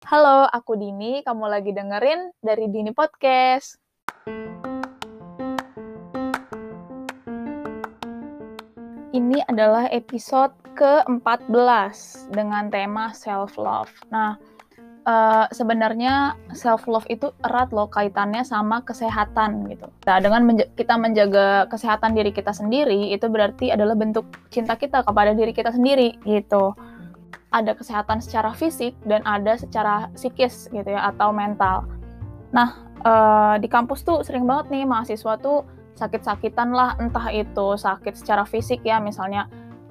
Halo, 0.00 0.48
aku 0.48 0.80
Dini. 0.80 1.20
Kamu 1.20 1.44
lagi 1.44 1.76
dengerin 1.76 2.32
dari 2.40 2.72
Dini 2.72 2.88
Podcast. 2.88 3.76
Ini 9.12 9.44
adalah 9.44 9.92
episode 9.92 10.56
ke-14 10.72 12.32
dengan 12.32 12.72
tema 12.72 13.12
self-love. 13.12 13.92
Nah, 14.08 14.40
uh, 15.04 15.44
sebenarnya 15.52 16.32
self-love 16.56 17.04
itu 17.12 17.36
erat 17.44 17.68
loh 17.68 17.92
kaitannya 17.92 18.40
sama 18.40 18.80
kesehatan 18.80 19.68
gitu. 19.68 19.92
Nah, 20.08 20.16
dengan 20.16 20.48
menja 20.48 20.64
kita 20.80 20.96
menjaga 20.96 21.68
kesehatan 21.68 22.16
diri 22.16 22.32
kita 22.32 22.56
sendiri, 22.56 23.12
itu 23.12 23.28
berarti 23.28 23.68
adalah 23.68 23.92
bentuk 23.92 24.24
cinta 24.48 24.80
kita 24.80 25.04
kepada 25.04 25.36
diri 25.36 25.52
kita 25.52 25.76
sendiri 25.76 26.16
gitu 26.24 26.72
ada 27.50 27.74
kesehatan 27.74 28.22
secara 28.22 28.54
fisik 28.54 28.94
dan 29.06 29.22
ada 29.26 29.58
secara 29.58 30.06
psikis 30.14 30.70
gitu 30.70 30.90
ya 30.94 31.10
atau 31.10 31.34
mental. 31.34 31.86
Nah 32.54 32.78
uh, 33.02 33.54
di 33.58 33.66
kampus 33.66 34.06
tuh 34.06 34.22
sering 34.22 34.46
banget 34.46 34.70
nih 34.70 34.84
mahasiswa 34.86 35.34
tuh 35.42 35.66
sakit-sakitan 35.98 36.72
lah 36.72 36.96
entah 36.96 37.28
itu 37.28 37.76
sakit 37.76 38.16
secara 38.16 38.48
fisik 38.48 38.80
ya 38.86 39.02
misalnya 39.02 39.50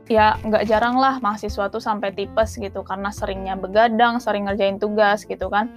ya 0.09 0.41
nggak 0.41 0.65
jarang 0.65 0.97
lah 0.97 1.21
mahasiswa 1.21 1.69
tuh 1.69 1.77
sampai 1.77 2.09
tipes 2.09 2.57
gitu 2.57 2.81
karena 2.81 3.13
seringnya 3.13 3.53
begadang, 3.53 4.17
sering 4.17 4.49
ngerjain 4.49 4.81
tugas 4.81 5.21
gitu 5.23 5.47
kan. 5.53 5.69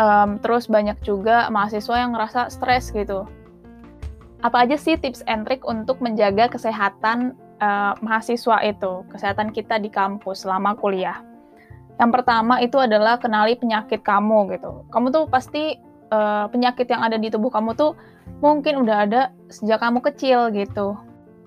Um, 0.00 0.40
terus 0.42 0.66
banyak 0.66 0.98
juga 1.04 1.46
mahasiswa 1.52 1.94
yang 1.94 2.16
ngerasa 2.16 2.50
stres 2.50 2.90
gitu. 2.90 3.28
Apa 4.42 4.66
aja 4.66 4.74
sih 4.74 4.98
tips 4.98 5.22
and 5.30 5.46
trick 5.46 5.62
untuk 5.62 6.02
menjaga 6.02 6.50
kesehatan 6.50 7.38
uh, 7.62 7.94
mahasiswa 8.02 8.58
itu, 8.66 9.06
kesehatan 9.14 9.54
kita 9.54 9.78
di 9.78 9.86
kampus 9.88 10.42
selama 10.42 10.74
kuliah. 10.74 11.22
Yang 12.02 12.10
pertama 12.18 12.58
itu 12.58 12.82
adalah 12.82 13.22
kenali 13.22 13.54
penyakit 13.54 14.02
kamu 14.02 14.58
gitu. 14.58 14.82
Kamu 14.90 15.14
tuh 15.14 15.24
pasti 15.30 15.78
uh, 16.10 16.50
penyakit 16.50 16.90
yang 16.90 17.06
ada 17.06 17.14
di 17.14 17.30
tubuh 17.30 17.54
kamu 17.54 17.78
tuh 17.78 17.94
mungkin 18.42 18.82
udah 18.82 18.96
ada 19.06 19.20
sejak 19.46 19.78
kamu 19.78 20.02
kecil 20.02 20.50
gitu. 20.50 20.98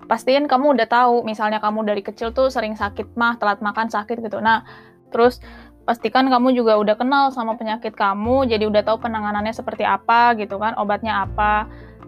Pastiin 0.06 0.46
kamu 0.46 0.78
udah 0.78 0.88
tahu, 0.88 1.26
misalnya 1.26 1.58
kamu 1.60 1.82
dari 1.84 2.00
kecil 2.00 2.30
tuh 2.30 2.48
sering 2.48 2.78
sakit 2.78 3.18
mah, 3.18 3.36
telat 3.36 3.58
makan 3.58 3.90
sakit 3.90 4.22
gitu. 4.22 4.38
Nah, 4.38 4.62
terus 5.10 5.42
pastikan 5.82 6.30
kamu 6.30 6.54
juga 6.54 6.78
udah 6.78 6.94
kenal 6.94 7.34
sama 7.34 7.58
penyakit 7.58 7.94
kamu, 7.94 8.46
jadi 8.46 8.70
udah 8.70 8.86
tahu 8.86 9.02
penanganannya 9.02 9.50
seperti 9.50 9.82
apa 9.82 10.38
gitu 10.38 10.62
kan, 10.62 10.78
obatnya 10.78 11.26
apa 11.26 11.66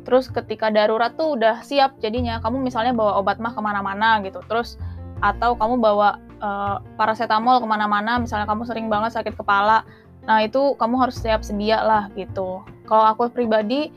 terus 0.09 0.33
ketika 0.33 0.73
darurat 0.73 1.13
tuh 1.21 1.37
udah 1.37 1.61
siap 1.61 2.01
jadinya 2.01 2.41
kamu 2.41 2.65
misalnya 2.65 2.97
bawa 2.97 3.21
obat 3.21 3.37
mah 3.37 3.53
ke 3.53 3.61
mana-mana 3.61 4.25
gitu. 4.25 4.41
Terus 4.49 4.81
atau 5.21 5.53
kamu 5.53 5.77
bawa 5.77 6.17
uh, 6.41 6.81
paracetamol 6.97 7.61
ke 7.61 7.67
mana-mana 7.69 8.17
misalnya 8.17 8.49
kamu 8.49 8.65
sering 8.65 8.89
banget 8.89 9.21
sakit 9.21 9.37
kepala 9.37 9.85
nah 10.25 10.45
itu 10.45 10.77
kamu 10.77 10.97
harus 10.97 11.21
siap 11.21 11.45
sedia 11.45 11.85
lah 11.85 12.09
gitu. 12.17 12.65
Kalau 12.89 13.05
aku 13.05 13.29
pribadi 13.29 13.93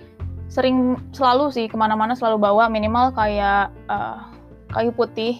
sering 0.51 0.99
selalu 1.15 1.47
sih 1.51 1.65
ke 1.71 1.79
mana-mana 1.79 2.11
selalu 2.11 2.43
bawa 2.43 2.67
minimal 2.67 3.15
kayak 3.15 3.71
uh, 3.87 4.31
kayu 4.75 4.91
putih 4.91 5.39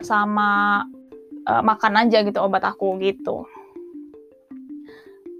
sama 0.00 0.84
uh, 1.48 1.60
makan 1.64 2.08
aja 2.08 2.24
gitu 2.24 2.40
obat 2.40 2.64
aku 2.64 2.96
gitu. 3.00 3.44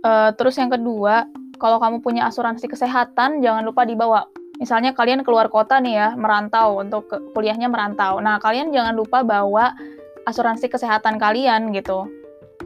Uh, 0.05 0.33
terus 0.37 0.57
yang 0.57 0.69
kedua 0.73 1.29
kalau 1.61 1.79
kamu 1.79 2.01
punya 2.01 2.27
asuransi 2.27 2.67
kesehatan 2.67 3.45
jangan 3.45 3.63
lupa 3.63 3.85
dibawa 3.85 4.27
misalnya 4.63 4.95
kalian 4.95 5.27
keluar 5.27 5.51
kota 5.51 5.83
nih 5.83 5.99
ya, 5.99 6.09
merantau 6.15 6.79
untuk 6.79 7.11
kuliahnya 7.35 7.67
merantau. 7.67 8.23
Nah, 8.23 8.39
kalian 8.39 8.71
jangan 8.71 8.95
lupa 8.95 9.27
bawa 9.27 9.75
asuransi 10.23 10.71
kesehatan 10.71 11.19
kalian 11.19 11.75
gitu. 11.75 12.07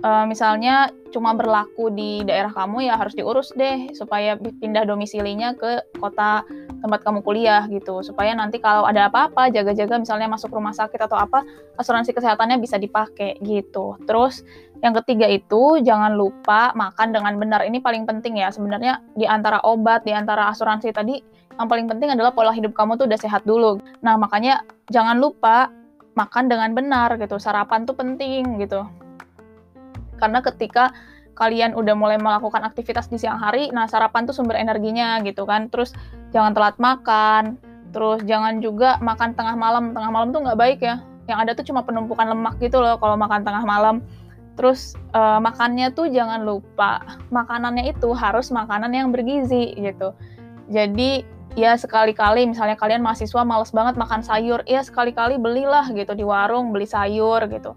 E, 0.05 0.11
misalnya 0.29 0.93
cuma 1.09 1.33
berlaku 1.33 1.89
di 1.89 2.21
daerah 2.29 2.53
kamu 2.53 2.85
ya 2.85 3.01
harus 3.01 3.17
diurus 3.17 3.49
deh 3.57 3.89
supaya 3.97 4.37
pindah 4.37 4.85
domisilinya 4.85 5.57
ke 5.57 5.97
kota 5.97 6.45
tempat 6.85 7.01
kamu 7.01 7.25
kuliah 7.25 7.65
gitu 7.73 8.05
supaya 8.05 8.37
nanti 8.37 8.61
kalau 8.61 8.85
ada 8.85 9.09
apa-apa 9.09 9.49
jaga-jaga 9.49 9.97
misalnya 9.97 10.29
masuk 10.29 10.53
rumah 10.53 10.77
sakit 10.77 11.01
atau 11.01 11.17
apa 11.17 11.41
asuransi 11.81 12.13
kesehatannya 12.13 12.61
bisa 12.61 12.77
dipakai 12.77 13.41
gitu 13.41 13.97
terus 14.05 14.45
yang 14.85 14.93
ketiga 15.01 15.25
itu 15.25 15.81
jangan 15.81 16.13
lupa 16.13 16.77
makan 16.77 17.17
dengan 17.17 17.41
benar 17.41 17.65
ini 17.65 17.81
paling 17.81 18.05
penting 18.05 18.37
ya 18.37 18.53
sebenarnya 18.53 19.01
di 19.17 19.25
antara 19.25 19.65
obat 19.65 20.05
di 20.05 20.13
antara 20.13 20.53
asuransi 20.53 20.93
tadi 20.93 21.17
yang 21.57 21.69
paling 21.73 21.87
penting 21.89 22.13
adalah 22.13 22.33
pola 22.37 22.53
hidup 22.53 22.77
kamu 22.77 23.01
tuh 23.01 23.09
udah 23.09 23.21
sehat 23.21 23.43
dulu. 23.49 23.81
Nah, 24.05 24.21
makanya 24.21 24.61
jangan 24.93 25.17
lupa 25.17 25.73
makan 26.17 26.49
dengan 26.49 26.73
benar 26.77 27.17
gitu. 27.17 27.41
Sarapan 27.41 27.89
tuh 27.89 27.97
penting 27.97 28.61
gitu. 28.61 28.85
Karena 30.21 30.41
ketika 30.45 30.93
kalian 31.37 31.77
udah 31.77 31.93
mulai 31.93 32.17
melakukan 32.17 32.65
aktivitas 32.65 33.13
di 33.13 33.21
siang 33.21 33.37
hari, 33.37 33.69
nah 33.69 33.85
sarapan 33.85 34.25
tuh 34.25 34.33
sumber 34.33 34.57
energinya 34.57 35.21
gitu 35.25 35.45
kan. 35.45 35.69
Terus 35.69 35.93
jangan 36.33 36.57
telat 36.57 36.77
makan, 36.81 37.61
terus 37.93 38.25
jangan 38.25 38.61
juga 38.61 38.97
makan 39.01 39.37
tengah 39.37 39.57
malam. 39.57 39.93
Tengah 39.93 40.11
malam 40.13 40.29
tuh 40.33 40.41
nggak 40.45 40.59
baik 40.61 40.81
ya. 40.85 41.01
Yang 41.29 41.39
ada 41.41 41.51
tuh 41.57 41.65
cuma 41.73 41.81
penumpukan 41.85 42.29
lemak 42.29 42.57
gitu 42.61 42.81
loh 42.81 42.97
kalau 43.01 43.17
makan 43.17 43.45
tengah 43.45 43.65
malam. 43.65 44.05
Terus 44.57 44.97
uh, 45.13 45.37
makannya 45.37 45.93
tuh 45.93 46.09
jangan 46.09 46.41
lupa 46.41 47.05
makanannya 47.29 47.93
itu 47.93 48.09
harus 48.17 48.49
makanan 48.49 48.89
yang 48.93 49.13
bergizi 49.13 49.77
gitu. 49.77 50.17
Jadi 50.73 51.36
ya 51.57 51.75
sekali-kali. 51.75 52.45
Misalnya 52.47 52.77
kalian 52.77 53.03
mahasiswa 53.03 53.43
males 53.43 53.73
banget 53.73 53.97
makan 53.97 54.21
sayur 54.23 54.63
ya 54.69 54.85
sekali-kali 54.85 55.41
belilah 55.41 55.89
gitu 55.91 56.13
di 56.13 56.23
warung 56.23 56.71
beli 56.71 56.87
sayur 56.87 57.43
gitu. 57.49 57.75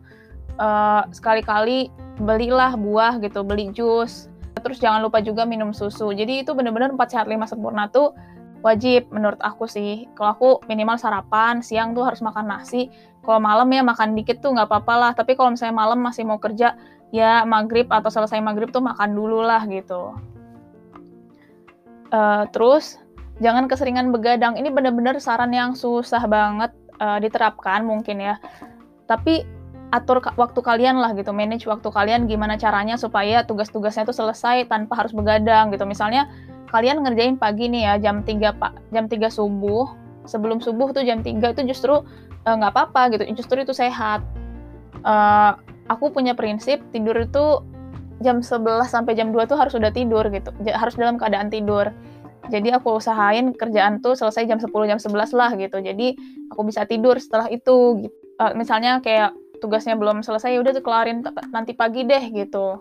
Uh, 0.60 1.08
sekali-kali 1.16 1.88
belilah 2.20 2.76
buah 2.76 3.18
gitu 3.24 3.42
beli 3.42 3.72
jus. 3.72 4.28
Terus 4.60 4.78
jangan 4.84 5.00
lupa 5.00 5.24
juga 5.24 5.48
minum 5.48 5.72
susu. 5.72 6.12
Jadi 6.12 6.44
itu 6.44 6.52
bener-bener 6.52 6.92
4 6.92 7.00
sehat 7.08 7.28
5 7.32 7.48
sempurna 7.48 7.88
tuh 7.88 8.12
wajib 8.60 9.08
menurut 9.10 9.40
aku 9.40 9.66
sih. 9.66 10.06
Kalau 10.20 10.36
aku 10.36 10.50
minimal 10.68 11.00
sarapan 11.00 11.64
siang 11.64 11.96
tuh 11.96 12.04
harus 12.04 12.20
makan 12.20 12.52
nasi. 12.52 12.92
Kalau 13.24 13.40
malam 13.40 13.72
ya 13.72 13.80
makan 13.80 14.20
dikit 14.20 14.44
tuh 14.44 14.52
nggak 14.52 14.68
apa-apa 14.68 14.94
lah. 15.00 15.12
Tapi 15.16 15.40
kalau 15.40 15.56
misalnya 15.56 15.80
malam 15.80 16.04
masih 16.04 16.28
mau 16.28 16.44
kerja 16.44 16.76
ya 17.16 17.48
maghrib 17.48 17.88
atau 17.88 18.12
selesai 18.12 18.44
maghrib 18.44 18.70
tuh 18.70 18.84
makan 18.84 19.16
dulu 19.16 19.40
lah 19.40 19.64
gitu. 19.64 20.12
Uh, 22.10 22.44
terus 22.52 22.98
jangan 23.40 23.66
keseringan 23.72 24.12
begadang. 24.12 24.60
Ini 24.60 24.70
benar-benar 24.72 25.18
saran 25.24 25.52
yang 25.56 25.74
susah 25.74 26.24
banget 26.28 26.72
uh, 27.00 27.18
diterapkan 27.18 27.88
mungkin 27.88 28.20
ya. 28.20 28.36
Tapi 29.08 29.44
atur 29.90 30.22
waktu 30.22 30.60
kalian 30.62 31.02
lah 31.02 31.18
gitu, 31.18 31.34
manage 31.34 31.66
waktu 31.66 31.90
kalian 31.90 32.30
gimana 32.30 32.62
caranya 32.62 32.94
supaya 32.94 33.42
tugas-tugasnya 33.42 34.06
itu 34.06 34.14
selesai 34.14 34.70
tanpa 34.70 35.02
harus 35.02 35.16
begadang 35.16 35.74
gitu. 35.74 35.88
Misalnya 35.90 36.30
kalian 36.70 37.02
ngerjain 37.02 37.36
pagi 37.42 37.66
nih 37.66 37.90
ya 37.90 37.94
jam 37.98 38.22
3 38.22 38.54
Pak, 38.62 38.94
jam 38.94 39.10
3 39.10 39.34
subuh. 39.34 39.90
Sebelum 40.30 40.62
subuh 40.62 40.94
tuh 40.94 41.02
jam 41.02 41.26
3 41.26 41.42
itu 41.42 41.62
justru 41.66 42.06
eh, 42.46 42.54
nggak 42.54 42.70
uh, 42.70 42.76
apa-apa 42.78 43.18
gitu, 43.18 43.24
justru 43.34 43.66
itu 43.66 43.74
sehat. 43.74 44.22
Uh, 45.02 45.58
aku 45.90 46.14
punya 46.14 46.38
prinsip 46.38 46.84
tidur 46.94 47.18
itu 47.18 47.66
jam 48.22 48.44
11 48.44 48.86
sampai 48.86 49.18
jam 49.18 49.34
2 49.34 49.50
tuh 49.50 49.58
harus 49.58 49.74
udah 49.74 49.90
tidur 49.90 50.30
gitu. 50.30 50.54
Harus 50.70 50.94
dalam 51.02 51.18
keadaan 51.18 51.50
tidur 51.50 51.90
jadi 52.48 52.80
aku 52.80 53.04
usahain 53.04 53.52
kerjaan 53.52 54.00
tuh 54.00 54.16
selesai 54.16 54.48
jam 54.48 54.58
10 54.64 54.72
jam 54.88 55.00
11 55.00 55.36
lah 55.36 55.52
gitu. 55.60 55.78
Jadi 55.84 56.16
aku 56.48 56.62
bisa 56.64 56.88
tidur 56.88 57.20
setelah 57.20 57.52
itu 57.52 58.08
gitu. 58.08 58.16
uh, 58.40 58.56
misalnya 58.56 59.04
kayak 59.04 59.36
tugasnya 59.60 60.00
belum 60.00 60.24
selesai 60.24 60.56
ya 60.56 60.60
udah 60.64 60.72
kelarin 60.80 61.20
nanti 61.52 61.76
pagi 61.76 62.08
deh 62.08 62.24
gitu. 62.32 62.80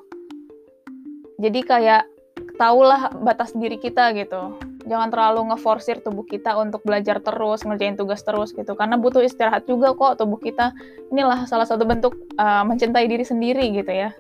Jadi 1.43 1.61
kayak 1.67 2.07
tahulah 2.55 3.19
batas 3.19 3.51
diri 3.59 3.83
kita 3.83 4.15
gitu. 4.15 4.55
Jangan 4.89 5.13
terlalu 5.13 5.53
ngeforsir 5.53 6.01
tubuh 6.01 6.25
kita 6.25 6.57
untuk 6.57 6.81
belajar 6.81 7.21
terus 7.21 7.61
ngerjain 7.67 7.99
tugas 7.99 8.25
terus 8.25 8.57
gitu. 8.57 8.73
Karena 8.79 8.97
butuh 8.97 9.21
istirahat 9.21 9.69
juga 9.69 9.93
kok 9.93 10.23
tubuh 10.23 10.41
kita. 10.41 10.73
Inilah 11.13 11.45
salah 11.45 11.67
satu 11.69 11.85
bentuk 11.85 12.15
uh, 12.41 12.65
mencintai 12.65 13.05
diri 13.05 13.27
sendiri 13.27 13.69
gitu 13.75 13.91
ya. 13.91 14.15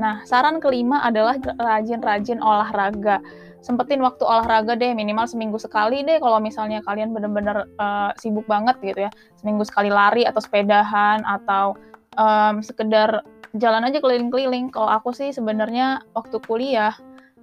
Nah 0.00 0.24
saran 0.26 0.58
kelima 0.58 1.04
adalah 1.04 1.36
rajin-rajin 1.60 2.40
olahraga 2.40 3.20
sempetin 3.60 4.00
waktu 4.00 4.24
olahraga 4.24 4.72
deh 4.76 4.96
minimal 4.96 5.28
seminggu 5.28 5.60
sekali 5.60 6.00
deh 6.00 6.16
kalau 6.18 6.40
misalnya 6.40 6.80
kalian 6.84 7.12
bener-bener 7.12 7.68
uh, 7.76 8.10
sibuk 8.16 8.48
banget 8.48 8.76
gitu 8.80 9.08
ya. 9.08 9.10
Seminggu 9.36 9.64
sekali 9.68 9.92
lari 9.92 10.24
atau 10.24 10.40
sepedahan 10.40 11.20
atau 11.28 11.76
um, 12.16 12.64
sekedar 12.64 13.20
jalan 13.56 13.84
aja 13.84 14.00
keliling-keliling. 14.00 14.72
Kalau 14.72 14.88
aku 14.88 15.12
sih 15.12 15.30
sebenarnya 15.30 16.00
waktu 16.16 16.40
kuliah 16.44 16.96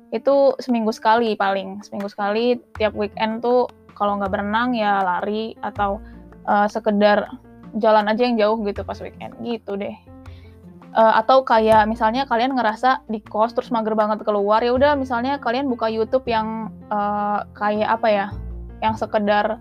itu 0.09 0.57
seminggu 0.57 0.89
sekali 0.89 1.37
paling. 1.37 1.85
Seminggu 1.85 2.09
sekali 2.09 2.57
tiap 2.81 2.97
weekend 2.97 3.45
tuh 3.45 3.69
kalau 3.93 4.17
nggak 4.17 4.33
berenang 4.33 4.73
ya 4.73 5.05
lari 5.05 5.53
atau 5.61 6.01
uh, 6.49 6.65
sekedar 6.65 7.29
jalan 7.77 8.09
aja 8.09 8.25
yang 8.25 8.41
jauh 8.41 8.57
gitu 8.65 8.81
pas 8.81 8.97
weekend. 9.05 9.37
Gitu 9.45 9.77
deh 9.77 9.93
uh, 10.95 11.13
atau 11.19 11.43
kayak 11.43 11.89
misalnya 11.89 12.23
kalian 12.29 12.55
ngerasa 12.55 13.03
di 13.09 13.19
kos 13.19 13.51
terus 13.51 13.73
mager 13.73 13.97
banget 13.97 14.23
keluar 14.23 14.61
ya 14.61 14.71
udah 14.71 14.93
misalnya 14.95 15.41
kalian 15.41 15.67
buka 15.67 15.89
YouTube 15.91 16.23
yang 16.29 16.71
uh, 16.93 17.43
kayak 17.57 17.89
apa 17.99 18.07
ya 18.07 18.27
yang 18.79 18.93
sekedar 18.93 19.57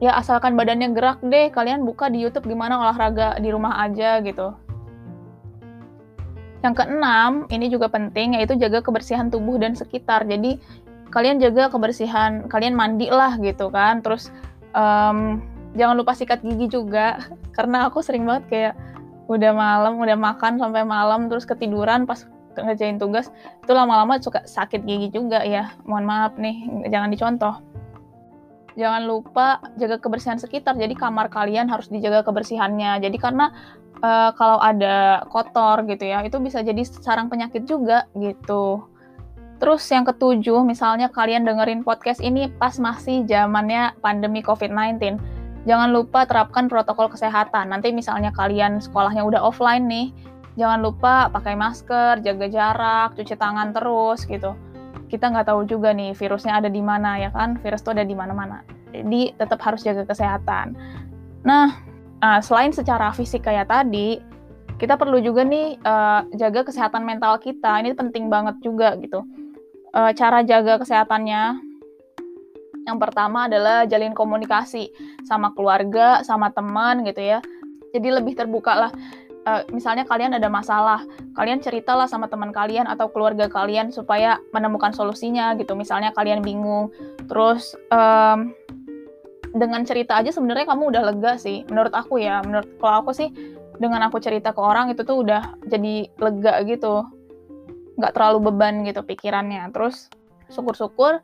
ya 0.00 0.16
asalkan 0.16 0.56
badannya 0.56 0.92
gerak 0.92 1.18
deh 1.24 1.48
kalian 1.52 1.84
buka 1.84 2.08
di 2.08 2.20
YouTube 2.24 2.48
gimana 2.48 2.80
olahraga 2.80 3.36
di 3.40 3.48
rumah 3.52 3.80
aja 3.84 4.20
gitu 4.24 4.54
Yang 6.60 6.84
keenam, 6.84 7.48
ini 7.48 7.72
juga 7.72 7.88
penting 7.88 8.36
yaitu 8.36 8.52
jaga 8.52 8.84
kebersihan 8.84 9.32
tubuh 9.32 9.56
dan 9.56 9.72
sekitar. 9.72 10.28
Jadi 10.28 10.60
kalian 11.08 11.40
jaga 11.40 11.72
kebersihan, 11.72 12.44
kalian 12.52 12.76
mandi 12.76 13.08
lah 13.08 13.40
gitu 13.40 13.72
kan. 13.72 14.04
Terus 14.04 14.28
um, 14.76 15.40
jangan 15.72 15.96
lupa 15.96 16.12
sikat 16.12 16.44
gigi 16.44 16.68
juga 16.68 17.16
karena 17.56 17.88
aku 17.88 18.04
sering 18.04 18.28
banget 18.28 18.44
kayak 18.52 18.74
udah 19.30 19.52
malam, 19.54 20.02
udah 20.02 20.18
makan 20.18 20.58
sampai 20.58 20.82
malam 20.82 21.30
terus 21.30 21.46
ketiduran 21.46 22.02
pas 22.02 22.26
ngerjain 22.58 22.98
tugas 22.98 23.30
itu 23.62 23.70
lama-lama 23.70 24.18
suka 24.18 24.42
sakit 24.42 24.82
gigi 24.82 25.14
juga 25.14 25.46
ya. 25.46 25.70
Mohon 25.86 26.04
maaf 26.10 26.32
nih, 26.34 26.56
jangan 26.90 27.08
dicontoh. 27.14 27.54
Jangan 28.74 29.06
lupa 29.06 29.62
jaga 29.78 30.02
kebersihan 30.02 30.38
sekitar. 30.38 30.74
Jadi 30.74 30.98
kamar 30.98 31.30
kalian 31.30 31.70
harus 31.70 31.86
dijaga 31.86 32.26
kebersihannya. 32.26 33.02
Jadi 33.02 33.16
karena 33.22 33.54
uh, 34.02 34.34
kalau 34.34 34.58
ada 34.58 35.26
kotor 35.30 35.86
gitu 35.86 36.10
ya, 36.10 36.22
itu 36.26 36.42
bisa 36.42 36.62
jadi 36.66 36.82
sarang 36.82 37.30
penyakit 37.30 37.66
juga 37.70 38.10
gitu. 38.18 38.82
Terus 39.60 39.84
yang 39.92 40.08
ketujuh, 40.08 40.64
misalnya 40.64 41.12
kalian 41.12 41.44
dengerin 41.44 41.84
podcast 41.84 42.24
ini 42.24 42.48
pas 42.48 42.80
masih 42.80 43.28
zamannya 43.28 43.92
pandemi 44.00 44.40
COVID-19. 44.40 45.20
Jangan 45.68 45.92
lupa 45.92 46.24
terapkan 46.24 46.68
protokol 46.68 47.12
kesehatan. 47.12 47.68
Nanti 47.68 47.92
misalnya 47.92 48.32
kalian 48.32 48.80
sekolahnya 48.80 49.24
udah 49.24 49.40
offline 49.44 49.84
nih, 49.84 50.08
jangan 50.56 50.80
lupa 50.80 51.28
pakai 51.28 51.56
masker, 51.56 52.24
jaga 52.24 52.46
jarak, 52.48 53.08
cuci 53.16 53.36
tangan 53.36 53.76
terus 53.76 54.24
gitu. 54.24 54.56
Kita 55.12 55.28
nggak 55.28 55.52
tahu 55.52 55.68
juga 55.68 55.92
nih 55.92 56.16
virusnya 56.16 56.62
ada 56.62 56.72
di 56.72 56.80
mana 56.80 57.20
ya 57.20 57.28
kan, 57.34 57.60
virus 57.60 57.84
itu 57.84 57.92
ada 57.92 58.04
di 58.06 58.16
mana-mana. 58.16 58.64
Jadi 58.90 59.36
tetap 59.36 59.60
harus 59.60 59.84
jaga 59.84 60.08
kesehatan. 60.08 60.74
Nah, 61.44 61.90
Nah, 62.20 62.38
selain 62.44 62.68
secara 62.68 63.16
fisik 63.16 63.48
kayak 63.48 63.72
tadi, 63.72 64.20
kita 64.76 65.00
perlu 65.00 65.24
juga 65.24 65.40
nih 65.40 65.80
uh, 65.80 66.28
jaga 66.36 66.68
kesehatan 66.68 67.04
mental 67.08 67.40
kita. 67.40 67.80
Ini 67.80 67.96
penting 67.96 68.28
banget 68.28 68.60
juga 68.60 68.92
gitu. 69.00 69.24
Uh, 69.90 70.12
cara 70.12 70.44
jaga 70.44 70.78
kesehatannya 70.78 71.69
yang 72.88 72.98
pertama 73.00 73.46
adalah 73.48 73.84
jalin 73.84 74.16
komunikasi 74.16 74.90
sama 75.28 75.52
keluarga, 75.52 76.24
sama 76.24 76.52
teman 76.54 77.04
gitu 77.04 77.20
ya. 77.20 77.38
Jadi 77.92 78.08
lebih 78.08 78.38
terbuka 78.38 78.88
lah. 78.88 78.92
Uh, 79.40 79.64
misalnya 79.72 80.04
kalian 80.04 80.36
ada 80.36 80.52
masalah, 80.52 81.00
kalian 81.32 81.64
ceritalah 81.64 82.04
sama 82.04 82.28
teman 82.28 82.52
kalian 82.52 82.84
atau 82.84 83.08
keluarga 83.08 83.48
kalian 83.48 83.88
supaya 83.88 84.36
menemukan 84.52 84.92
solusinya 84.92 85.56
gitu. 85.56 85.72
Misalnya 85.72 86.12
kalian 86.12 86.44
bingung, 86.44 86.92
terus 87.24 87.72
um, 87.88 88.52
dengan 89.50 89.82
cerita 89.82 90.18
aja 90.18 90.30
sebenarnya 90.30 90.66
kamu 90.70 90.94
udah 90.94 91.02
lega 91.10 91.32
sih 91.34 91.66
menurut 91.66 91.90
aku 91.90 92.22
ya 92.22 92.38
menurut 92.46 92.70
kalau 92.78 93.02
aku 93.02 93.10
sih 93.10 93.34
dengan 93.82 94.06
aku 94.06 94.22
cerita 94.22 94.54
ke 94.54 94.60
orang 94.62 94.94
itu 94.94 95.02
tuh 95.02 95.26
udah 95.26 95.58
jadi 95.66 96.06
lega 96.22 96.62
gitu 96.68 97.02
nggak 97.98 98.14
terlalu 98.14 98.50
beban 98.50 98.86
gitu 98.86 99.02
pikirannya 99.02 99.66
terus 99.74 100.06
syukur-syukur 100.54 101.18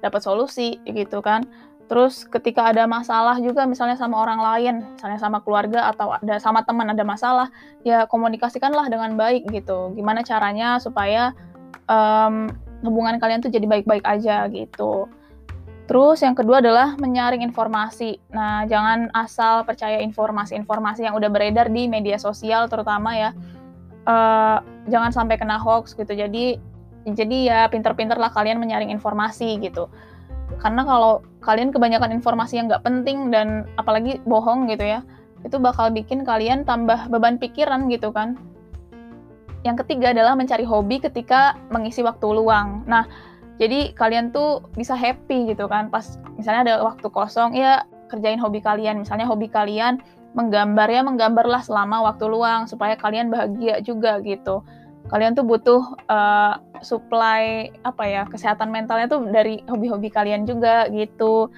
dapat 0.00 0.20
solusi 0.24 0.80
gitu 0.84 1.20
kan 1.20 1.44
terus 1.90 2.22
ketika 2.22 2.70
ada 2.70 2.86
masalah 2.86 3.34
juga 3.42 3.66
misalnya 3.66 3.98
sama 3.98 4.22
orang 4.22 4.38
lain 4.38 4.74
misalnya 4.94 5.18
sama 5.18 5.42
keluarga 5.42 5.90
atau 5.90 6.14
ada 6.14 6.38
sama 6.38 6.62
teman 6.62 6.86
ada 6.86 7.02
masalah 7.02 7.50
ya 7.82 8.06
komunikasikanlah 8.06 8.86
dengan 8.86 9.18
baik 9.18 9.50
gitu 9.50 9.90
gimana 9.98 10.22
caranya 10.22 10.78
supaya 10.78 11.34
um, 11.90 12.46
hubungan 12.86 13.18
kalian 13.18 13.42
tuh 13.42 13.50
jadi 13.50 13.66
baik-baik 13.66 14.06
aja 14.06 14.46
gitu 14.48 15.10
Terus 15.90 16.22
yang 16.22 16.38
kedua 16.38 16.62
adalah 16.62 16.94
menyaring 17.02 17.42
informasi. 17.42 18.22
Nah, 18.30 18.62
jangan 18.70 19.10
asal 19.10 19.66
percaya 19.66 19.98
informasi-informasi 19.98 21.02
yang 21.02 21.18
udah 21.18 21.26
beredar 21.26 21.66
di 21.66 21.90
media 21.90 22.14
sosial 22.14 22.70
terutama 22.70 23.10
ya. 23.18 23.34
Uh, 24.06 24.62
jangan 24.86 25.10
sampai 25.10 25.34
kena 25.34 25.58
hoax 25.58 25.98
gitu. 25.98 26.14
Jadi 26.14 26.62
jadi 27.08 27.36
ya 27.46 27.60
pinter-pinter 27.72 28.20
lah 28.20 28.28
kalian 28.32 28.60
menyaring 28.60 28.92
informasi 28.92 29.56
gitu. 29.60 29.88
Karena 30.60 30.84
kalau 30.84 31.24
kalian 31.40 31.72
kebanyakan 31.72 32.12
informasi 32.12 32.60
yang 32.60 32.68
nggak 32.68 32.84
penting 32.84 33.32
dan 33.32 33.64
apalagi 33.80 34.20
bohong 34.28 34.68
gitu 34.68 34.84
ya, 34.84 35.00
itu 35.46 35.56
bakal 35.56 35.88
bikin 35.88 36.26
kalian 36.26 36.68
tambah 36.68 37.08
beban 37.08 37.40
pikiran 37.40 37.88
gitu 37.88 38.12
kan. 38.12 38.36
Yang 39.64 39.84
ketiga 39.84 40.12
adalah 40.12 40.36
mencari 40.36 40.64
hobi 40.64 41.00
ketika 41.00 41.56
mengisi 41.72 42.00
waktu 42.04 42.24
luang. 42.28 42.84
Nah, 42.88 43.04
jadi 43.60 43.92
kalian 43.92 44.32
tuh 44.32 44.64
bisa 44.72 44.96
happy 44.96 45.52
gitu 45.52 45.68
kan 45.68 45.92
pas 45.92 46.16
misalnya 46.40 46.60
ada 46.64 46.74
waktu 46.80 47.06
kosong 47.12 47.52
ya 47.52 47.84
kerjain 48.08 48.40
hobi 48.40 48.64
kalian 48.64 49.04
misalnya 49.04 49.28
hobi 49.28 49.52
kalian 49.52 50.00
menggambar 50.32 50.88
ya 50.88 51.04
menggambarlah 51.04 51.60
selama 51.60 52.00
waktu 52.08 52.24
luang 52.32 52.64
supaya 52.64 52.96
kalian 52.96 53.28
bahagia 53.28 53.84
juga 53.84 54.16
gitu 54.24 54.64
kalian 55.08 55.32
tuh 55.32 55.46
butuh 55.46 55.82
uh, 56.12 56.60
supply 56.84 57.72
apa 57.82 58.04
ya 58.04 58.22
kesehatan 58.28 58.68
mentalnya 58.68 59.08
tuh 59.08 59.24
dari 59.32 59.64
hobi-hobi 59.64 60.12
kalian 60.12 60.44
juga 60.44 60.86
gitu. 60.92 61.48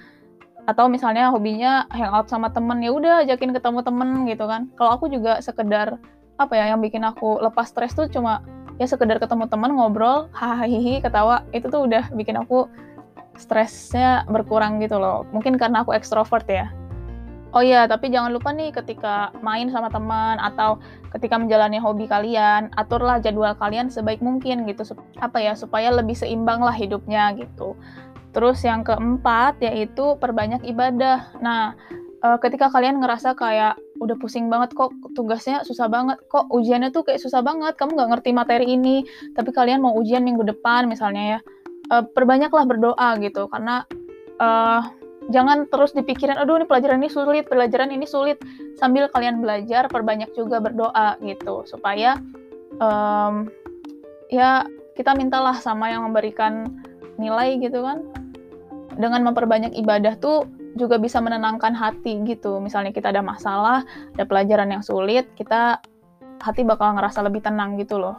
Atau 0.62 0.86
misalnya 0.86 1.34
hobinya 1.34 1.90
hangout 1.90 2.30
sama 2.30 2.54
temen 2.54 2.78
ya 2.78 2.94
udah 2.94 3.26
ajakin 3.26 3.50
ketemu 3.50 3.82
temen 3.82 4.08
gitu 4.30 4.46
kan. 4.46 4.70
Kalau 4.78 4.94
aku 4.94 5.10
juga 5.10 5.42
sekedar 5.42 5.98
apa 6.38 6.52
ya 6.54 6.70
yang 6.70 6.80
bikin 6.80 7.02
aku 7.02 7.42
lepas 7.42 7.70
stres 7.70 7.92
tuh 7.98 8.06
cuma 8.06 8.46
ya 8.80 8.86
sekedar 8.88 9.20
ketemu 9.20 9.46
teman 9.50 9.74
ngobrol 9.74 10.32
hahaha 10.32 11.02
ketawa 11.02 11.36
itu 11.52 11.68
tuh 11.68 11.86
udah 11.86 12.08
bikin 12.14 12.40
aku 12.40 12.70
stresnya 13.36 14.24
berkurang 14.28 14.78
gitu 14.80 15.00
loh. 15.00 15.24
Mungkin 15.34 15.58
karena 15.58 15.82
aku 15.82 15.96
ekstrovert 15.96 16.46
ya 16.48 16.70
oh 17.52 17.62
iya 17.62 17.84
tapi 17.84 18.08
jangan 18.08 18.32
lupa 18.32 18.50
nih 18.52 18.72
ketika 18.72 19.32
main 19.44 19.68
sama 19.68 19.92
teman 19.92 20.40
atau 20.40 20.80
ketika 21.12 21.36
menjalani 21.36 21.76
hobi 21.76 22.08
kalian 22.08 22.72
aturlah 22.80 23.20
jadwal 23.20 23.52
kalian 23.56 23.92
sebaik 23.92 24.24
mungkin 24.24 24.64
gitu 24.64 24.96
apa 25.20 25.38
ya 25.38 25.52
supaya 25.52 25.92
lebih 25.92 26.16
seimbang 26.16 26.64
lah 26.64 26.74
hidupnya 26.74 27.36
gitu. 27.36 27.76
Terus 28.32 28.64
yang 28.64 28.80
keempat 28.80 29.60
yaitu 29.60 30.16
perbanyak 30.16 30.64
ibadah. 30.64 31.36
Nah 31.44 31.76
uh, 32.24 32.38
ketika 32.40 32.72
kalian 32.72 33.02
ngerasa 33.02 33.36
kayak 33.36 33.76
udah 34.00 34.16
pusing 34.18 34.48
banget 34.48 34.72
kok 34.74 34.90
tugasnya 35.14 35.62
susah 35.62 35.86
banget 35.86 36.18
kok 36.26 36.50
ujiannya 36.50 36.90
tuh 36.90 37.06
kayak 37.06 37.22
susah 37.22 37.38
banget 37.44 37.78
kamu 37.78 37.94
nggak 37.94 38.10
ngerti 38.18 38.30
materi 38.34 38.66
ini 38.74 39.06
tapi 39.38 39.54
kalian 39.54 39.78
mau 39.78 39.94
ujian 39.94 40.26
minggu 40.26 40.42
depan 40.42 40.90
misalnya 40.90 41.38
ya 41.38 41.40
uh, 41.94 42.02
perbanyaklah 42.10 42.66
berdoa 42.66 43.14
gitu 43.22 43.46
karena 43.46 43.86
uh, 44.42 44.82
jangan 45.30 45.70
terus 45.70 45.94
dipikirin 45.94 46.34
aduh 46.34 46.58
ini 46.58 46.66
pelajaran 46.66 46.98
ini 46.98 47.10
sulit 47.12 47.44
pelajaran 47.46 47.94
ini 47.94 48.06
sulit 48.08 48.42
sambil 48.74 49.06
kalian 49.12 49.38
belajar 49.38 49.86
perbanyak 49.86 50.32
juga 50.34 50.58
berdoa 50.58 51.20
gitu 51.22 51.62
supaya 51.68 52.18
um, 52.82 53.46
ya 54.32 54.66
kita 54.98 55.14
mintalah 55.14 55.56
sama 55.60 55.92
yang 55.92 56.02
memberikan 56.08 56.66
nilai 57.20 57.60
gitu 57.60 57.84
kan 57.84 58.02
dengan 58.96 59.24
memperbanyak 59.24 59.72
ibadah 59.78 60.18
tuh 60.20 60.44
juga 60.76 60.96
bisa 60.96 61.20
menenangkan 61.20 61.76
hati 61.76 62.20
gitu. 62.24 62.60
Misalnya 62.60 62.92
kita 62.92 63.12
ada 63.12 63.20
masalah, 63.20 63.84
ada 64.16 64.24
pelajaran 64.24 64.72
yang 64.72 64.84
sulit, 64.84 65.28
kita 65.36 65.80
hati 66.40 66.64
bakal 66.64 66.96
ngerasa 66.96 67.24
lebih 67.24 67.44
tenang 67.44 67.76
gitu 67.76 68.00
loh. 68.00 68.16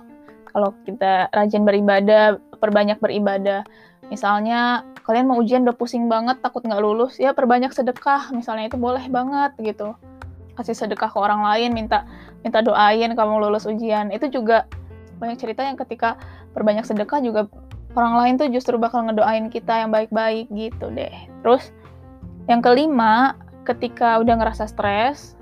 Kalau 0.54 0.70
kita 0.86 1.34
rajin 1.34 1.66
beribadah, 1.66 2.38
perbanyak 2.62 3.02
beribadah. 3.02 3.66
Misalnya 4.12 4.84
kalian 5.04 5.28
mau 5.30 5.40
ujian 5.40 5.64
udah 5.68 5.76
pusing 5.76 6.08
banget, 6.08 6.40
takut 6.40 6.64
nggak 6.64 6.82
lulus, 6.84 7.20
ya 7.20 7.36
perbanyak 7.36 7.72
sedekah. 7.72 8.32
Misalnya 8.36 8.72
itu 8.72 8.78
boleh 8.80 9.04
banget 9.08 9.56
gitu. 9.60 9.96
Kasih 10.56 10.76
sedekah 10.76 11.10
ke 11.10 11.18
orang 11.18 11.44
lain, 11.44 11.74
minta 11.74 12.06
minta 12.44 12.60
doain 12.60 13.12
kamu 13.16 13.34
lulus 13.44 13.68
ujian. 13.68 14.12
Itu 14.12 14.30
juga 14.30 14.68
banyak 15.18 15.40
cerita 15.40 15.64
yang 15.64 15.80
ketika 15.80 16.20
perbanyak 16.52 16.84
sedekah 16.84 17.24
juga 17.24 17.48
orang 17.94 18.14
lain 18.20 18.34
tuh 18.42 18.50
justru 18.50 18.76
bakal 18.82 19.06
ngedoain 19.06 19.48
kita 19.54 19.86
yang 19.86 19.90
baik-baik 19.94 20.50
gitu 20.50 20.90
deh. 20.94 21.14
Terus 21.46 21.70
yang 22.50 22.60
kelima, 22.60 23.40
ketika 23.64 24.20
udah 24.20 24.36
ngerasa 24.36 24.68
stres, 24.68 25.40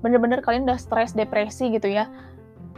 bener-bener 0.00 0.40
kalian 0.40 0.64
udah 0.64 0.80
stres, 0.80 1.12
depresi 1.12 1.68
gitu 1.68 1.90
ya, 1.90 2.08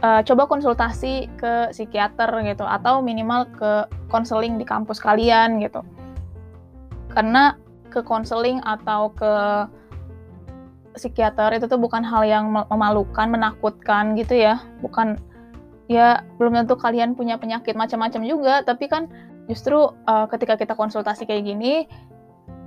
uh, 0.03 0.21
coba 0.21 0.45
konsultasi 0.45 1.31
ke 1.39 1.71
psikiater 1.71 2.29
gitu, 2.43 2.67
atau 2.67 2.99
minimal 2.99 3.47
ke 3.55 3.87
konseling 4.11 4.59
di 4.59 4.67
kampus 4.67 4.99
kalian 4.99 5.63
gitu. 5.63 5.81
Karena 7.09 7.55
ke 7.89 8.03
konseling 8.03 8.59
atau 8.67 9.09
ke 9.15 9.33
psikiater 10.93 11.57
itu 11.57 11.65
tuh 11.65 11.81
bukan 11.81 12.05
hal 12.05 12.21
yang 12.21 12.53
memalukan, 12.53 13.25
menakutkan 13.25 14.13
gitu 14.13 14.37
ya, 14.37 14.61
bukan 14.85 15.17
ya 15.89 16.21
belum 16.37 16.53
tentu 16.63 16.77
kalian 16.77 17.17
punya 17.17 17.41
penyakit 17.41 17.73
macam-macam 17.73 18.21
juga, 18.21 18.61
tapi 18.61 18.85
kan 18.85 19.09
justru 19.49 19.91
uh, 20.07 20.25
ketika 20.31 20.55
kita 20.55 20.73
konsultasi 20.77 21.27
kayak 21.27 21.43
gini 21.49 21.89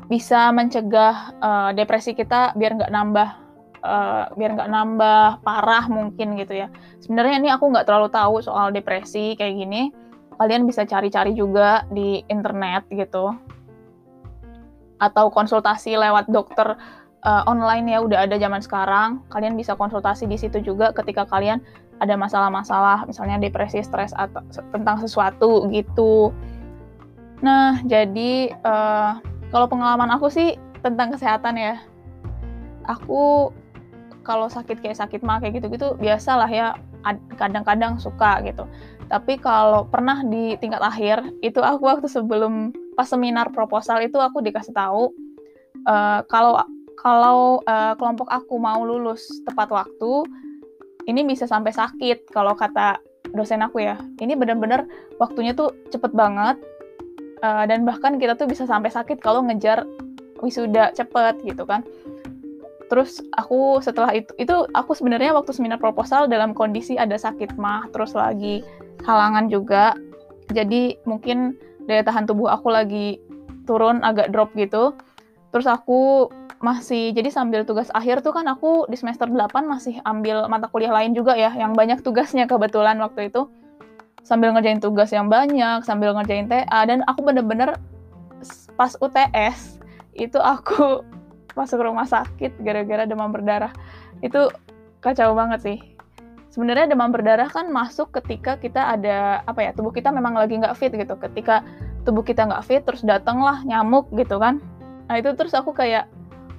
bisa 0.06 0.52
mencegah 0.54 1.34
uh, 1.42 1.70
depresi 1.74 2.14
kita 2.14 2.54
biar 2.54 2.78
nggak 2.78 2.92
nambah 2.92 3.45
uh, 3.86 4.24
biar 4.34 4.58
nggak 4.58 4.70
nambah 4.70 5.46
parah 5.46 5.86
mungkin 5.86 6.34
gitu 6.34 6.66
ya 6.66 6.68
sebenarnya 6.98 7.38
ini 7.38 7.48
aku 7.54 7.70
nggak 7.70 7.86
terlalu 7.86 8.10
tahu 8.10 8.42
soal 8.42 8.74
depresi 8.74 9.38
kayak 9.38 9.54
gini 9.54 9.94
kalian 10.36 10.66
bisa 10.66 10.84
cari-cari 10.84 11.32
juga 11.32 11.86
di 11.88 12.20
internet 12.26 12.84
gitu 12.90 13.32
atau 14.98 15.30
konsultasi 15.30 15.94
lewat 15.94 16.26
dokter 16.28 16.74
uh, 17.22 17.42
online 17.46 17.94
ya 17.94 17.98
udah 18.02 18.26
ada 18.26 18.36
zaman 18.36 18.60
sekarang 18.60 19.22
kalian 19.30 19.54
bisa 19.54 19.78
konsultasi 19.78 20.26
di 20.26 20.36
situ 20.36 20.60
juga 20.60 20.90
ketika 20.92 21.24
kalian 21.28 21.62
ada 22.00 22.14
masalah-masalah 22.16 23.08
misalnya 23.08 23.40
depresi, 23.40 23.80
stres 23.80 24.12
atau 24.12 24.44
tentang 24.72 25.00
sesuatu 25.00 25.64
gitu. 25.72 26.32
Nah, 27.40 27.80
jadi 27.84 28.52
uh, 28.64 29.20
kalau 29.52 29.66
pengalaman 29.68 30.12
aku 30.12 30.28
sih 30.28 30.56
tentang 30.84 31.12
kesehatan 31.12 31.56
ya. 31.56 31.76
Aku 32.86 33.50
kalau 34.26 34.50
sakit 34.50 34.82
kayak 34.82 34.98
sakit 34.98 35.22
mah 35.22 35.38
kayak 35.38 35.62
gitu-gitu 35.62 35.94
biasalah 36.02 36.50
ya 36.50 36.74
kadang-kadang 37.38 38.02
suka 38.02 38.42
gitu. 38.42 38.66
Tapi 39.06 39.38
kalau 39.38 39.86
pernah 39.86 40.26
di 40.26 40.58
tingkat 40.58 40.82
akhir 40.82 41.22
itu 41.46 41.62
aku 41.62 41.86
waktu 41.86 42.10
sebelum 42.10 42.74
pas 42.98 43.06
seminar 43.06 43.54
proposal 43.54 44.02
itu 44.02 44.18
aku 44.18 44.42
dikasih 44.42 44.74
tahu 44.74 45.14
uh, 45.86 46.26
kalau 46.26 46.58
kalau 46.98 47.62
uh, 47.70 47.94
kelompok 47.94 48.26
aku 48.26 48.58
mau 48.58 48.82
lulus 48.82 49.22
tepat 49.46 49.70
waktu 49.70 50.26
ini 51.06 51.22
bisa 51.22 51.46
sampai 51.46 51.70
sakit 51.70 52.34
kalau 52.34 52.58
kata 52.58 52.98
dosen 53.30 53.62
aku 53.62 53.86
ya. 53.86 53.94
Ini 54.18 54.34
benar-benar 54.34 54.90
waktunya 55.22 55.54
tuh 55.54 55.70
cepet 55.94 56.10
banget 56.10 56.58
uh, 57.46 57.62
dan 57.70 57.86
bahkan 57.86 58.18
kita 58.18 58.34
tuh 58.34 58.50
bisa 58.50 58.66
sampai 58.66 58.90
sakit 58.90 59.22
kalau 59.22 59.46
ngejar 59.46 59.86
wisuda 60.44 60.92
cepet 60.92 61.40
gitu 61.46 61.64
kan 61.64 61.80
terus 62.86 63.18
aku 63.34 63.82
setelah 63.82 64.14
itu 64.14 64.30
itu 64.38 64.54
aku 64.74 64.94
sebenarnya 64.94 65.34
waktu 65.34 65.50
seminar 65.50 65.82
proposal 65.82 66.30
dalam 66.30 66.54
kondisi 66.54 66.94
ada 66.94 67.18
sakit 67.18 67.58
mah 67.58 67.90
terus 67.90 68.14
lagi 68.14 68.62
halangan 69.04 69.50
juga. 69.50 69.94
Jadi 70.54 70.94
mungkin 71.02 71.58
daya 71.90 72.06
tahan 72.06 72.26
tubuh 72.30 72.46
aku 72.50 72.70
lagi 72.70 73.18
turun 73.66 74.02
agak 74.06 74.30
drop 74.30 74.54
gitu. 74.54 74.94
Terus 75.50 75.66
aku 75.66 76.30
masih 76.62 77.12
jadi 77.12 77.28
sambil 77.28 77.66
tugas 77.68 77.92
akhir 77.92 78.24
tuh 78.24 78.32
kan 78.32 78.48
aku 78.48 78.88
di 78.88 78.96
semester 78.96 79.28
8 79.28 79.68
masih 79.68 80.00
ambil 80.08 80.48
mata 80.48 80.72
kuliah 80.72 80.88
lain 80.88 81.12
juga 81.12 81.36
ya 81.36 81.52
yang 81.52 81.76
banyak 81.76 82.00
tugasnya 82.00 82.46
kebetulan 82.46 82.96
waktu 83.02 83.28
itu. 83.28 83.50
Sambil 84.26 84.50
ngerjain 84.54 84.82
tugas 84.82 85.10
yang 85.14 85.30
banyak 85.30 85.86
sambil 85.86 86.14
ngerjain 86.14 86.50
TA 86.50 86.86
dan 86.86 87.02
aku 87.06 87.22
bener-bener 87.22 87.78
pas 88.74 88.92
UTS 88.98 89.78
itu 90.16 90.38
aku 90.40 91.04
masuk 91.56 91.80
rumah 91.80 92.04
sakit 92.04 92.60
gara-gara 92.60 93.08
demam 93.08 93.32
berdarah. 93.32 93.72
Itu 94.20 94.52
kacau 95.00 95.32
banget 95.32 95.60
sih. 95.64 95.78
Sebenarnya 96.52 96.92
demam 96.92 97.10
berdarah 97.10 97.48
kan 97.48 97.72
masuk 97.72 98.12
ketika 98.16 98.60
kita 98.60 98.96
ada 98.96 99.44
apa 99.44 99.60
ya 99.64 99.70
tubuh 99.72 99.92
kita 99.92 100.12
memang 100.12 100.36
lagi 100.36 100.60
nggak 100.60 100.76
fit 100.76 100.92
gitu. 100.92 101.16
Ketika 101.16 101.64
tubuh 102.04 102.22
kita 102.22 102.46
nggak 102.46 102.64
fit 102.64 102.84
terus 102.84 103.02
datanglah 103.02 103.64
nyamuk 103.64 104.06
gitu 104.14 104.36
kan. 104.36 104.60
Nah 105.08 105.16
itu 105.16 105.32
terus 105.34 105.56
aku 105.56 105.72
kayak 105.72 106.06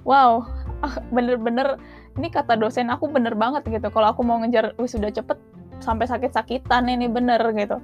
wow 0.04 0.44
ah, 0.82 0.96
bener-bener 1.14 1.78
ini 2.18 2.34
kata 2.34 2.58
dosen 2.58 2.90
aku 2.90 3.10
bener 3.10 3.38
banget 3.38 3.64
gitu. 3.70 3.88
Kalau 3.94 4.12
aku 4.12 4.26
mau 4.26 4.42
ngejar 4.42 4.74
wisuda 4.82 5.14
cepet 5.14 5.38
sampai 5.80 6.10
sakit-sakitan 6.10 6.90
ini 6.90 7.06
bener 7.06 7.42
gitu 7.54 7.78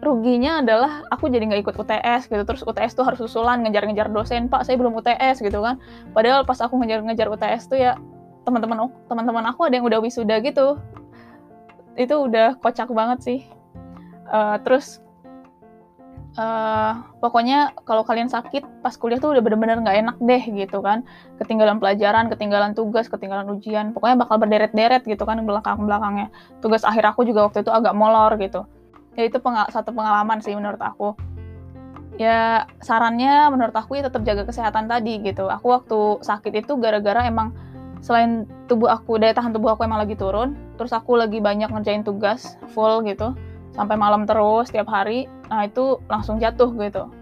ruginya 0.00 0.64
adalah 0.64 1.04
aku 1.12 1.28
jadi 1.28 1.44
nggak 1.44 1.62
ikut 1.68 1.76
UTS 1.76 2.32
gitu. 2.32 2.42
Terus 2.42 2.64
UTS 2.64 2.92
tuh 2.96 3.04
harus 3.04 3.20
susulan 3.20 3.60
ngejar-ngejar 3.64 4.08
dosen 4.08 4.48
pak 4.48 4.64
saya 4.64 4.80
belum 4.80 4.96
UTS 4.96 5.44
gitu 5.44 5.60
kan. 5.60 5.76
Padahal 6.16 6.48
pas 6.48 6.58
aku 6.60 6.80
ngejar-ngejar 6.80 7.28
UTS 7.28 7.68
tuh 7.68 7.78
ya 7.78 8.00
teman-teman 8.48 8.88
teman-teman 9.06 9.44
aku 9.52 9.68
ada 9.68 9.76
yang 9.76 9.86
udah 9.86 10.00
wisuda 10.00 10.40
gitu. 10.40 10.80
Itu 12.00 12.14
udah 12.26 12.56
kocak 12.64 12.88
banget 12.88 13.18
sih. 13.20 13.40
Uh, 14.30 14.56
terus 14.64 15.04
uh, 16.40 17.04
pokoknya 17.20 17.76
kalau 17.84 18.00
kalian 18.00 18.32
sakit 18.32 18.62
pas 18.80 18.96
kuliah 18.96 19.20
tuh 19.20 19.36
udah 19.36 19.42
bener-bener 19.44 19.84
nggak 19.84 19.96
enak 20.00 20.16
deh 20.16 20.42
gitu 20.64 20.80
kan. 20.80 21.04
Ketinggalan 21.36 21.76
pelajaran 21.76 22.32
ketinggalan 22.32 22.72
tugas 22.72 23.04
ketinggalan 23.12 23.52
ujian. 23.52 23.92
Pokoknya 23.92 24.16
bakal 24.16 24.40
berderet-deret 24.40 25.04
gitu 25.04 25.28
kan 25.28 25.44
belakang 25.44 25.84
belakangnya 25.84 26.32
tugas 26.64 26.88
akhir 26.88 27.04
aku 27.12 27.28
juga 27.28 27.52
waktu 27.52 27.60
itu 27.60 27.68
agak 27.68 27.92
molor 27.92 28.40
gitu 28.40 28.64
ya 29.18 29.26
itu 29.26 29.38
pengal 29.42 29.66
satu 29.70 29.90
pengalaman 29.94 30.38
sih 30.42 30.54
menurut 30.54 30.80
aku. 30.80 31.14
Ya 32.20 32.68
sarannya 32.84 33.48
menurut 33.48 33.72
aku 33.72 33.96
ya 33.96 34.06
tetap 34.06 34.22
jaga 34.28 34.44
kesehatan 34.44 34.86
tadi 34.90 35.18
gitu. 35.24 35.48
Aku 35.48 35.72
waktu 35.72 36.20
sakit 36.20 36.52
itu 36.66 36.76
gara-gara 36.76 37.24
emang 37.24 37.56
selain 38.00 38.48
tubuh 38.64 38.88
aku 38.88 39.20
daya 39.20 39.36
tahan 39.36 39.52
tubuh 39.52 39.76
aku 39.76 39.84
emang 39.84 40.00
lagi 40.00 40.16
turun 40.16 40.56
terus 40.80 40.92
aku 40.96 41.20
lagi 41.20 41.36
banyak 41.36 41.68
ngerjain 41.68 42.00
tugas 42.00 42.56
full 42.72 43.04
gitu 43.04 43.36
sampai 43.76 43.94
malam 44.00 44.24
terus 44.24 44.72
tiap 44.72 44.88
hari 44.88 45.28
nah 45.52 45.68
itu 45.68 46.00
langsung 46.08 46.40
jatuh 46.40 46.72
gitu. 46.80 47.12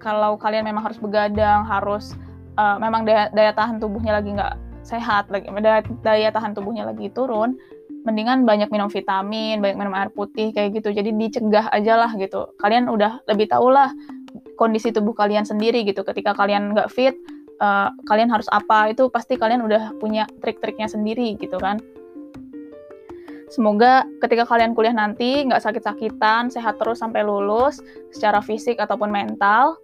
Kalau 0.00 0.40
kalian 0.40 0.64
memang 0.64 0.88
harus 0.88 0.96
begadang 1.00 1.64
harus 1.68 2.16
uh, 2.56 2.80
memang 2.80 3.04
daya, 3.04 3.28
daya 3.32 3.52
tahan 3.52 3.76
tubuhnya 3.76 4.16
lagi 4.16 4.32
nggak 4.32 4.54
sehat 4.86 5.28
lagi 5.28 5.50
daya, 5.60 5.82
daya 6.00 6.28
tahan 6.32 6.56
tubuhnya 6.56 6.88
lagi 6.88 7.12
turun 7.12 7.60
mendingan 8.06 8.46
banyak 8.46 8.70
minum 8.70 8.86
vitamin, 8.86 9.58
banyak 9.58 9.76
minum 9.76 9.92
air 9.98 10.14
putih 10.14 10.54
kayak 10.54 10.78
gitu. 10.78 10.94
Jadi 10.94 11.10
dicegah 11.10 11.66
aja 11.74 11.98
lah 11.98 12.14
gitu. 12.14 12.54
Kalian 12.62 12.86
udah 12.86 13.26
lebih 13.26 13.50
tahu 13.50 13.74
lah 13.74 13.90
kondisi 14.54 14.94
tubuh 14.94 15.12
kalian 15.12 15.42
sendiri 15.42 15.82
gitu. 15.82 16.06
Ketika 16.06 16.38
kalian 16.38 16.70
nggak 16.70 16.88
fit, 16.94 17.18
uh, 17.58 17.90
kalian 18.06 18.30
harus 18.30 18.46
apa 18.54 18.94
itu 18.94 19.10
pasti 19.10 19.34
kalian 19.34 19.66
udah 19.66 19.98
punya 19.98 20.30
trik-triknya 20.38 20.86
sendiri 20.86 21.34
gitu 21.36 21.58
kan. 21.58 21.82
Semoga 23.50 24.06
ketika 24.22 24.42
kalian 24.46 24.74
kuliah 24.74 24.94
nanti 24.94 25.42
nggak 25.46 25.62
sakit-sakitan, 25.62 26.50
sehat 26.50 26.78
terus 26.78 27.02
sampai 27.02 27.26
lulus 27.26 27.82
secara 28.14 28.38
fisik 28.38 28.78
ataupun 28.78 29.10
mental. 29.10 29.78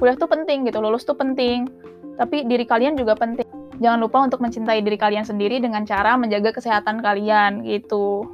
Kuliah 0.00 0.16
tuh 0.16 0.28
penting 0.28 0.64
gitu, 0.64 0.80
lulus 0.80 1.04
tuh 1.04 1.16
penting. 1.16 1.68
Tapi 2.16 2.44
diri 2.48 2.64
kalian 2.64 2.96
juga 2.96 3.16
penting. 3.16 3.63
Jangan 3.82 3.98
lupa 3.98 4.18
untuk 4.22 4.38
mencintai 4.42 4.82
diri 4.82 4.94
kalian 4.94 5.26
sendiri 5.26 5.58
dengan 5.58 5.82
cara 5.82 6.14
menjaga 6.14 6.54
kesehatan 6.54 7.02
kalian 7.02 7.66
gitu. 7.66 8.26